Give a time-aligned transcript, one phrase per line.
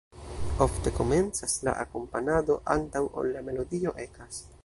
[0.65, 4.45] Ofte komencas la akompanado, antaŭ ol la melodio ekas.